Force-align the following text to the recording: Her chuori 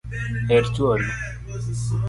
Her 0.47 0.63
chuori 0.73 1.05